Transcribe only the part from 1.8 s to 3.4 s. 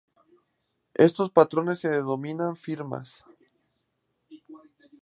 se denominan firmas.